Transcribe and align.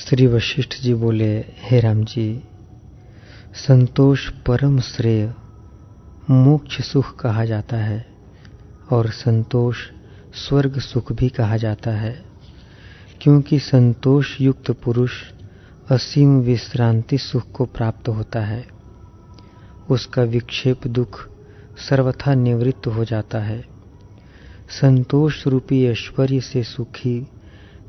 श्री 0.00 0.26
वशिष्ठ 0.26 0.80
जी 0.80 0.94
बोले, 0.94 1.38
हे 1.38 1.80
राम 1.80 2.04
जी 2.04 2.44
संतोष 3.54 4.28
परम 4.28 4.80
श्रेय, 4.80 5.34
मोक्ष 6.30 6.80
सुख 6.80 7.20
कहा 7.20 7.44
जाता 7.44 7.76
है 7.76 8.06
और 8.90 9.10
संतोष 9.10 9.76
स्वर्ग 10.34 10.78
सुख 10.78 11.12
भी 11.12 11.28
कहा 11.28 11.56
जाता 11.56 11.90
है, 11.90 12.24
क्योंकि 13.20 13.58
संतोष 13.58 14.40
युक्त 14.40 14.70
पुरुष 14.70 15.12
असीम 15.90 16.40
विश्रांति 16.40 17.18
सुख 17.18 17.52
को 17.52 17.64
प्राप्त 17.64 18.08
होता 18.08 18.40
है। 18.40 18.66
उसका 19.90 20.22
विक्षेप 20.22 20.86
दुख 20.86 21.28
सर्वथा 21.88 22.34
निवृत्त 22.34 22.86
हो 22.86 23.04
जाता 23.04 23.38
है। 23.38 23.64
संतोष 24.70 25.46
रूपी 25.46 25.84
ऐश्वर्य 25.84 26.40
से 26.40 26.62
सुखी 26.62 27.26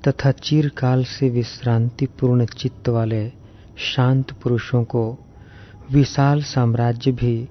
तथा 0.07 0.31
चिरकाल 0.31 1.03
से 1.03 1.29
विश्रांति 1.29 2.05
पूर्ण 2.05 2.45
चित्त 2.45 2.89
वाले 2.89 3.29
शांत 3.77 4.31
पुरुषों 4.31 4.83
को 4.83 5.17
विशाल 5.91 6.41
साम्राज्य 6.41 7.11
भी 7.11 7.49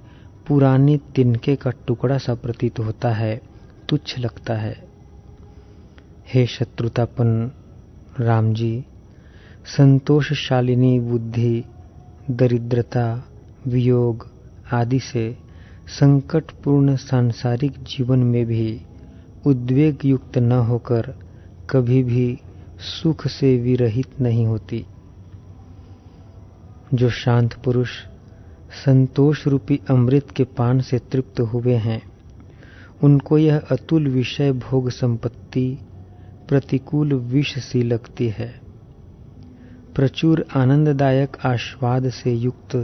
पुराने 0.49 0.97
तिनके 1.15 1.57
का 1.57 1.71
टुकड़ा 1.71 2.19
सा 2.19 2.35
प्रतीत 2.35 2.79
होता 2.79 3.11
है, 3.11 3.41
तुच्छ 3.89 4.19
लगता 4.19 4.55
है। 4.55 4.89
हे 6.35 6.47
शत्रुतापन 6.47 7.51
राम 8.21 8.55
जी 8.55 8.85
संतोषशालिनी 9.77 11.01
बुद्धि, 11.01 11.65
दरिद्रता, 12.31 13.25
वियोग 13.67 14.31
आदि 14.73 15.01
से 15.01 15.39
संकटपूर्ण 15.89 16.97
सांसारिक 16.97 17.73
जीवन 17.73 18.19
में 18.19 18.47
भी 18.47 18.81
उद्वेग 19.47 19.99
युक्त 20.05 20.39
न 20.39 20.53
होकर 20.53 21.30
कभी 21.71 22.03
भी 22.03 22.39
सुख 22.79 23.27
से 23.27 23.57
विरहित 23.57 24.21
नहीं 24.21 24.47
होती। 24.47 24.87
जो 26.95 27.11
शांत 27.11 27.55
पुरुष 27.55 27.89
संतोष 28.85 29.47
रूपी 29.47 29.81
अमृत 29.91 30.31
के 30.31 30.45
पान 30.45 30.81
से 30.81 30.99
तृप्त 30.99 31.41
हुए 31.41 31.75
हैं, 31.75 32.03
उनको 33.03 33.39
यह 33.39 33.59
अतुल 33.59 34.09
विषय 34.09 34.53
भोग 34.53 34.91
संपत्ति 34.91 35.79
प्रतिकूल 36.49 37.13
विष 37.13 37.59
सी 37.59 37.83
लगती 37.83 38.29
है। 38.29 38.61
प्रचुर 39.95 40.47
आनंददायक 40.57 41.37
आस्वाद 41.45 42.11
से 42.11 42.33
युक्त 42.33 42.77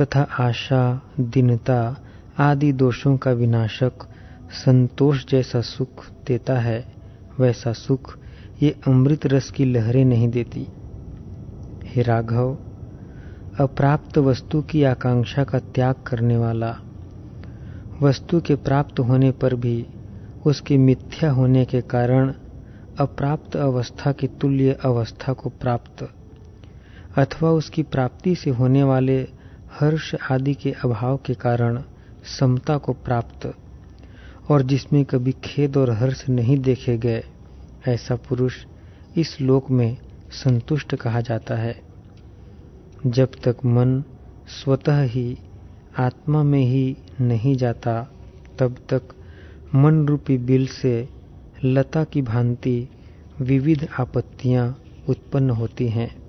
तथा 0.00 0.22
आशा, 0.22 1.02
दीनता 1.20 1.96
आदि 2.38 2.72
दोषों 2.72 3.16
का 3.16 3.32
विनाशक 3.32 3.92
संतोष 4.52 5.26
जैसा 5.26 5.60
सुख 5.60 6.10
देता 6.26 6.58
है। 6.58 6.97
वैसा 7.40 7.72
सुख 7.72 8.18
ये 8.62 8.70
अमृत 8.86 9.26
रस 9.26 9.50
की 9.50 9.64
लहरें 9.64 10.04
नहीं 10.04 10.28
देती। 10.28 10.66
हे 11.84 12.02
राघव, 12.02 12.56
अप्राप्त 13.60 14.18
वस्तु 14.18 14.62
की 14.62 14.82
आकांक्षा 14.84 15.44
का 15.44 15.58
त्याग 15.58 15.94
करने 16.06 16.36
वाला, 16.36 16.76
वस्तु 18.02 18.40
के 18.40 18.54
प्राप्त 18.54 19.00
होने 19.00 19.30
पर 19.30 19.54
भी 19.54 19.86
उसके 20.46 20.76
मिथ्या 20.76 21.30
होने 21.30 21.64
के 21.64 21.80
कारण 21.80 22.32
अप्राप्त 22.98 23.56
अवस्था 23.56 24.12
की 24.12 24.26
तुल्य 24.26 24.76
अवस्था 24.84 25.32
को 25.32 25.48
प्राप्त 25.48 26.08
अथवा 27.18 27.50
उसकी 27.50 27.82
प्राप्ति 27.82 28.34
से 28.34 28.50
होने 28.50 28.82
वाले 28.82 29.18
हर्ष 29.80 30.14
आदि 30.30 30.54
के 30.54 30.72
अभाव 30.84 31.16
के 31.16 31.34
कारण 31.34 31.82
समता 32.38 32.76
को 32.78 32.92
प्राप्त 32.92 33.46
और 34.50 34.62
जिसमें 34.62 35.04
कभी 35.04 35.32
खेद 35.32 35.76
और 35.76 35.90
हर्ष 35.90 36.28
नहीं 36.28 36.58
देखे 36.58 36.98
गए, 36.98 37.24
ऐसा 37.88 38.16
पुरुष 38.16 38.54
इस 39.16 39.40
लोक 39.40 39.70
में 39.70 39.96
संतुष्ट 40.30 40.94
कहा 40.94 41.20
जाता 41.20 41.54
है। 41.54 41.82
जब 43.06 43.28
तक 43.44 43.56
मन 43.64 44.04
स्वतः 44.48 45.02
ही 45.02 45.38
आत्मा 45.98 46.42
में 46.42 46.62
ही 46.62 46.96
नहीं 47.20 47.56
जाता, 47.56 48.08
तब 48.58 48.76
तक 48.88 49.02
मन 49.74 50.06
रूपी 50.06 50.38
बिल 50.38 50.66
से 50.66 51.08
लता 51.64 52.04
की 52.04 52.22
भांति 52.22 52.88
विविध 53.40 53.88
आपत्तियाँ 53.98 54.78
उत्पन्न 55.08 55.50
होती 55.50 55.88
हैं। 55.88 56.22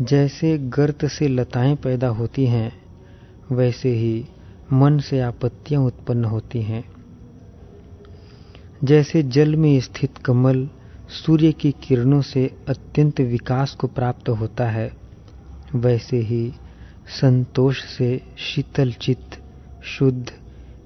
जैसे 0.00 0.58
गर्त 0.58 1.06
से 1.06 1.28
लताएँ 1.28 1.76
पैदा 1.76 2.08
होती 2.08 2.46
हैं, 2.46 2.72
वैसे 3.52 3.88
ही 3.88 4.28
मन 4.72 4.98
से 4.98 5.20
आपत्तियाँ 5.20 5.82
उत्पन्न 5.82 6.24
होती 6.24 6.62
हैं। 6.62 6.84
जैसे 8.84 9.22
जल 9.22 9.56
में 9.56 9.80
स्थित 9.80 10.18
कमल 10.18 10.68
सूर्य 11.08 11.52
की 11.52 11.72
किरणों 11.72 12.20
से 12.20 12.56
अत्यंत 12.68 13.20
विकास 13.20 13.74
को 13.74 13.86
प्राप्त 13.86 14.28
होता 14.28 14.68
है, 14.68 14.92
वैसे 15.74 16.18
ही 16.18 16.52
संतोष 17.20 17.84
से 17.84 18.22
शीतल 18.38 18.92
चित्त, 18.92 19.42
शुद्ध, 19.82 20.32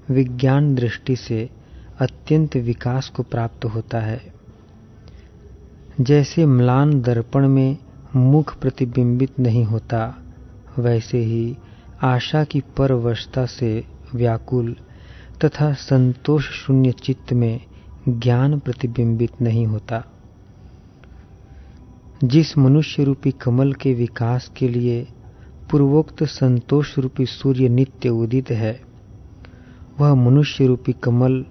विज्ञान 0.09 0.75
दृष्टि 0.75 1.15
से 1.15 1.49
अत्यंत 1.99 2.55
विकास 2.55 3.09
को 3.09 3.23
प्राप्त 3.23 3.65
होता 3.65 3.99
है। 3.99 4.33
जैसे 6.01 6.45
म्लान 6.45 7.01
दर्पण 7.01 7.47
में 7.47 7.77
मुख 8.15 8.59
प्रतिबिंबित 8.59 9.39
नहीं 9.39 9.63
होता, 9.63 10.15
वैसे 10.79 11.17
ही 11.17 11.57
आशा 12.03 12.43
की 12.43 12.59
परवशता 12.77 13.45
से 13.45 13.83
व्याकुल 14.15 14.75
तथा 15.45 15.73
संतोष 15.73 16.49
शून्य 16.49 16.91
चित्त 16.91 17.33
में 17.33 17.61
ज्ञान 18.09 18.59
प्रतिबिंबित 18.59 19.41
नहीं 19.41 19.67
होता। 19.67 20.03
जिस 22.23 22.57
मनुष्य 22.57 23.03
रूपी 23.03 23.31
कमल 23.31 23.73
के 23.73 23.93
विकास 23.93 24.51
के 24.57 24.69
लिए 24.69 25.07
पूर्वोक्त 25.71 26.23
संतोष 26.23 26.97
रूपी 26.97 27.25
सूर्य 27.25 27.69
नित्य 27.69 28.09
उदित 28.09 28.51
है, 28.51 28.81
वह 29.99 30.15
मनुष्य 30.15 30.67
रूपी 30.67 30.93
कमल 30.93 31.45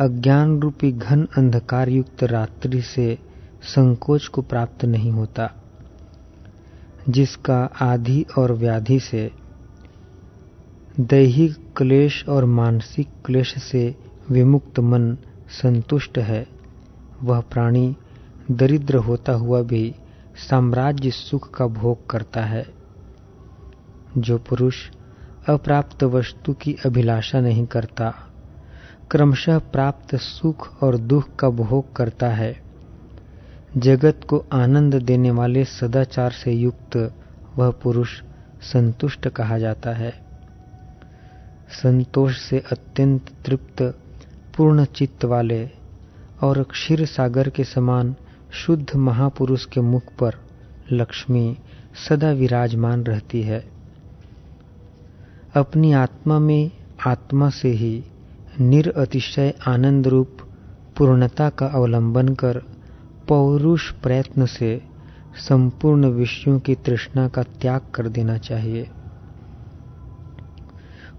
अज्ञान 0.00 0.60
रूपी 0.60 0.92
घन 0.92 1.28
अंधकार 1.36 1.88
युक्त 1.88 2.24
रात्रि 2.24 2.82
से 2.82 3.18
संकोच 3.62 4.26
को 4.26 4.42
प्राप्त 4.42 4.84
नहीं 4.84 5.10
होता, 5.10 5.50
जिसका 7.08 7.70
आधि 7.80 8.24
और 8.38 8.52
व्याधि 8.52 9.00
से 9.00 9.30
दैहिक 11.00 11.74
क्लेश 11.76 12.28
और 12.28 12.44
मानसिक 12.44 13.08
क्लेश 13.24 13.58
से 13.58 13.96
विमुक्त 14.30 14.80
मन 14.80 15.16
संतुष्ट 15.48 16.18
है। 16.18 16.46
वह 17.22 17.40
प्राणी 17.40 17.96
दरिद्र 18.50 18.96
होता 18.96 19.32
हुआ 19.32 19.62
भी 19.62 19.94
साम्राज्य 20.50 21.10
सुख 21.10 21.54
का 21.54 21.66
भोग 21.66 22.10
करता 22.10 22.44
है। 22.44 22.66
जो 24.18 24.38
पुरुष 24.38 24.76
अप्राप्त 25.48 26.04
वस्तु 26.04 26.52
की 26.52 26.76
अभिलाषा 26.86 27.40
नहीं 27.40 27.66
करता, 27.66 28.14
क्रमशः 29.10 29.58
प्राप्त 29.58 30.16
सुख 30.16 30.82
और 30.82 30.96
दुख 30.96 31.36
का 31.36 31.48
भोग 31.48 31.96
करता 31.96 32.28
है। 32.28 32.62
जगत 33.76 34.20
को 34.28 34.44
आनंद 34.52 34.94
देने 34.94 35.30
वाले 35.30 35.64
सदाचार 35.64 36.30
से 36.30 36.52
युक्त 36.52 37.14
वह 37.56 37.70
पुरुष 37.70 38.22
संतुष्ट 38.62 39.28
कहा 39.28 39.58
जाता 39.58 39.90
है। 39.90 40.25
संतोष 41.70 42.38
से 42.38 42.58
अत्यंत 42.58 43.30
तृप्त 43.44 43.82
पूर्ण 44.56 44.84
चित्त 44.84 45.24
वाले 45.24 45.70
और 46.42 46.62
क्षीर 46.62 47.06
सागर 47.06 47.48
के 47.48 47.64
समान 47.64 48.14
शुद्ध 48.52 48.96
महापुरुष 48.96 49.64
के 49.64 49.80
मुख 49.80 50.02
पर 50.20 50.34
लक्ष्मी 50.92 51.56
सदा 52.08 52.32
विराजमान 52.32 53.04
रहती 53.04 53.42
है। 53.42 53.64
अपनी 55.54 55.92
आत्मा 55.92 56.38
में 56.38 56.70
आत्मा 57.06 57.50
से 57.50 57.68
ही 57.68 58.04
निरअतिशय 58.60 59.54
आनंद 59.66 60.06
रूप 60.06 60.36
पूर्णता 60.96 61.48
का 61.48 61.66
अवलंबन 61.66 62.28
कर 62.28 62.62
पौरुष 63.28 63.90
प्रयत्न 63.90 64.46
से 64.46 64.82
संपूर्ण 65.36 66.06
विषयों 66.06 66.58
की 66.58 66.74
तृष्णा 66.74 67.28
का 67.28 67.42
त्याग 67.42 67.80
कर 67.94 68.08
देना 68.08 68.38
चाहिए। 68.38 68.90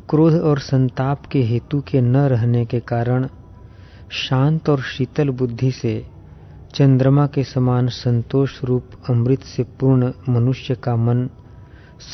क्रोध 0.10 0.34
और 0.34 0.60
संताप 0.60 1.26
के 1.26 1.42
हेतु 1.44 1.82
के 1.82 2.02
न 2.02 2.18
रहने 2.18 2.66
के 2.66 2.80
कारण 2.80 3.28
शांत 4.12 4.70
और 4.70 4.82
शीतल 4.82 5.30
बुद्धि 5.30 5.72
से 5.72 6.06
चंद्रमा 6.74 7.28
के 7.28 7.44
समान 7.44 7.88
संतोष 7.88 8.64
रूप 8.64 8.92
अमृत 9.10 9.44
से 9.44 9.64
पूर्ण 9.64 10.12
मनुष्य 10.30 10.76
का 10.76 10.96
मन 10.96 11.30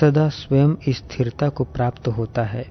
सदा 0.02 0.30
स्वयं 0.30 0.76
स्थिरता 0.90 1.50
को 1.50 1.64
प्राप्त 1.64 2.08
होता 2.08 2.44
है। 2.44 2.66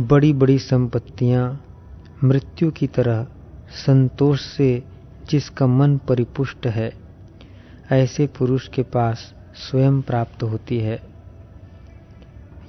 बड़ी 0.00 0.32
बड़ी 0.32 0.58
संपत्तियाँ 0.58 1.64
मृत्यु 2.24 2.70
की 2.70 2.86
तरह 2.86 3.26
संतोष 3.86 4.40
से 4.40 4.82
जिसका 5.30 5.66
मन 5.66 5.98
परिपुष्ट 5.98 6.66
है, 6.66 6.92
ऐसे 7.92 8.26
पुरुष 8.26 8.68
के 8.68 8.82
पास 8.82 9.34
स्वयं 9.54 10.02
प्राप्त 10.02 10.42
होती 10.42 10.78
है। 10.78 11.15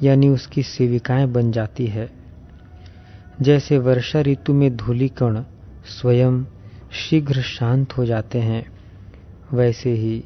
यानी 0.04 0.30
उसकी 0.30 0.64
सेविकाएँ 0.64 1.28
बन 1.28 1.52
जाती 1.52 1.88
है। 1.88 2.12
जैसे 3.42 3.78
वर्षा 3.78 4.22
ऋतु 4.22 4.54
में 4.54 4.78
धूलिकण 4.78 5.44
स्वयं 5.86 6.44
शीघ्र 6.92 7.42
शांत 7.42 7.98
हो 7.98 8.06
जाते 8.06 8.40
हैं, 8.40 8.66
वैसे 9.54 9.92
ही 9.92 10.24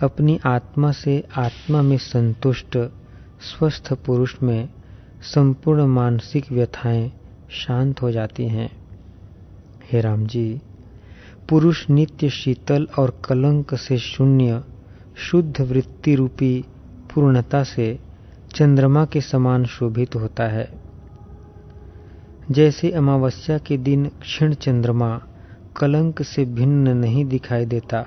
अपनी 0.00 0.40
आत्मा 0.46 0.92
से 0.92 1.24
आत्मा 1.36 1.82
में 1.82 1.98
संतुष्ट, 1.98 2.78
स्वस्थ 3.40 3.92
पुरुष 3.92 4.34
में 4.42 4.68
संपूर्ण 5.22 5.86
मानसिक 5.86 6.52
व्यथाएँ 6.52 7.12
शांत 7.50 8.02
हो 8.02 8.10
जाती 8.10 8.48
हैं। 8.48 8.70
हे 9.92 10.00
राम 10.00 10.26
जी, 10.26 10.60
पुरुष 11.48 11.90
नित्य 11.90 12.30
शीतल 12.30 12.88
और 12.98 13.22
कलंक 13.24 13.74
से 13.74 13.98
शून्य, 13.98 14.62
शुद्ध 15.16 15.60
वृत्ति 15.60 16.14
रूपी 16.14 16.64
पूर्णता 17.14 17.64
से 17.64 18.07
चंद्रमा 18.58 19.04
के 19.04 19.20
समान 19.20 19.64
शोभित 19.64 20.14
होता 20.16 20.44
है। 20.44 20.68
जैसे 22.50 22.90
अमावस्या 22.90 23.58
के 23.58 23.76
दिन 23.78 24.06
क्षीण 24.06 24.54
चंद्रमा 24.54 25.22
कलंक 25.76 26.22
से 26.22 26.44
भिन्न 26.44 26.96
नहीं 26.96 27.24
दिखाई 27.24 27.64
देता, 27.64 28.00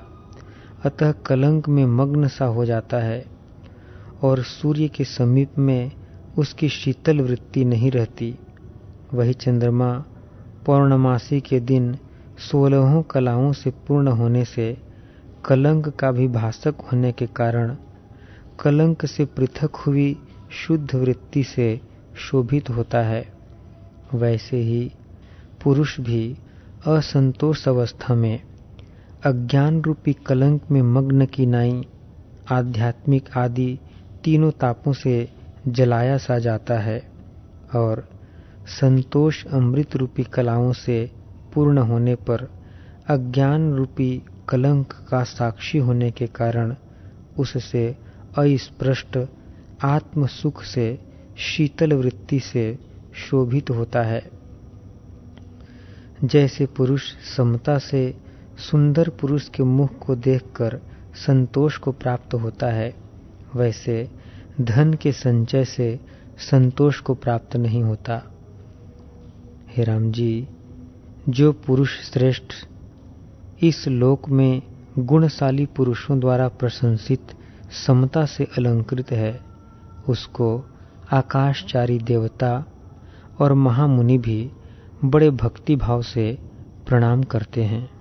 अतः 0.86 1.12
कलंक 1.12 1.69
में 1.69 1.86
मग्न 1.86 2.27
सा 2.27 2.45
हो 2.45 2.65
जाता 2.65 2.98
है 2.98 3.25
और 4.24 4.42
सूर्य 4.44 4.88
के 4.88 5.03
समीप 5.03 5.57
में 5.57 5.92
उसकी 6.38 6.69
शीतल 6.69 7.21
वृत्ति 7.21 7.65
नहीं 7.65 7.92
रहती। 7.92 8.36
वही 9.13 9.33
चंद्रमा 9.33 9.94
पौर्णमासी 10.65 11.39
के 11.42 11.59
दिन 11.59 11.95
सोलहों 12.51 13.01
कलाओं 13.03 13.51
से 13.53 13.69
पूर्ण 13.69 14.07
होने 14.07 14.44
से 14.45 14.77
कलंक 15.45 15.89
का 15.89 16.12
भी 16.12 16.27
भाषक 16.27 16.75
होने 16.92 17.12
के 17.12 17.25
कारण 17.25 17.75
कलंक 18.59 19.06
से 19.06 19.25
पृथक 19.25 19.75
हुई 19.75 20.18
शुद्ध 20.51 20.95
वृत्ति 20.95 21.44
से 21.44 21.81
शोभित 22.15 22.69
होता 22.69 23.00
है। 23.00 23.33
वैसे 24.13 24.57
ही 24.57 24.92
पुरुष 25.63 26.00
भी 26.00 26.38
असंतोष 26.88 27.68
अवस्था 27.68 28.15
में, 28.15 28.42
अज्ञान 29.25 29.81
रूपी 29.81 30.13
कलंक 30.13 30.62
में 30.71 30.81
मग्न 30.81 31.25
की 31.25 31.45
नाई, 31.45 31.88
आध्यात्मिक 32.51 33.38
आदि 33.38 33.80
तीनों 34.24 34.51
तापों 34.51 34.94
से 34.94 35.30
जलाया 35.68 36.18
सा 36.18 36.39
जाता 36.39 36.80
है 36.80 37.12
और 37.75 38.09
संतोष 38.68 39.45
अमृत 39.45 39.95
रूपी 39.95 40.24
कलाओं 40.24 40.74
से 40.74 41.12
पूर्ण 41.53 41.77
होने 41.77 42.15
पर 42.15 42.44
अज्ञान 43.07 43.74
रूपी 43.74 44.24
कलंक 44.50 44.94
का 45.09 45.24
साक्षी 45.24 45.77
होने 45.77 46.12
के 46.12 46.27
कारण 46.27 46.75
उससे 47.39 47.95
अस्पृष्ट 48.38 49.18
आत्म 49.83 50.28
सुख 50.28 50.63
से, 50.63 51.00
शीतल 51.38 51.94
वृत्ति 51.94 52.39
से 52.39 52.80
शोभित 53.13 53.69
होता 53.69 54.01
है। 54.01 54.31
जैसे 56.24 56.66
पुरुष 56.66 57.01
समता 57.38 57.78
से, 57.78 58.18
सुंदर 58.72 59.10
पुरुष 59.10 59.50
के 59.50 59.63
मुख 59.63 60.06
को 60.06 60.16
देखकर 60.16 60.81
संतोष 61.16 61.78
को 61.78 61.92
प्राप्त 61.92 62.33
होता 62.33 62.68
है, 62.68 62.95
वैसे 63.56 64.12
धन 64.62 64.94
के 64.94 65.12
संचय 65.12 65.66
से 65.66 66.00
संतोष 66.38 67.00
को 67.00 67.13
प्राप्त 67.13 67.56
नहीं 67.56 67.84
होता। 67.84 68.24
हे 69.69 69.84
राम 69.84 70.12
जी, 70.12 70.48
जो 71.30 71.51
पुरुष 71.51 72.00
श्रेष्ठ 72.00 72.54
इस 73.63 73.88
लोक 73.88 74.30
में 74.30 74.62
गुणशाली 75.00 75.66
पुरुषों 75.66 76.19
द्वारा 76.19 76.48
प्रशंसित 76.48 77.22
समता 77.88 78.25
से 78.25 78.48
अलंकृत 78.57 79.12
है 79.12 79.50
उसको 80.09 80.65
आकाशचारी 81.12 82.00
देवता 82.00 82.65
और 83.39 83.53
महामुनि 83.53 84.18
भी 84.18 84.51
बड़े 85.06 85.30
भक्ति 85.30 85.75
भाव 85.75 86.01
से 86.01 86.39
प्रणाम 86.88 87.24
करते 87.24 87.63
हैं। 87.63 88.00